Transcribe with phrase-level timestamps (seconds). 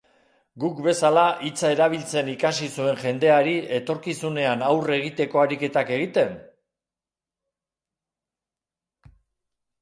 [0.61, 6.33] Guk bezala hitza erabiltzen ikasi zuen jendeari etorkizunean aurre egiteko ariketak egiten?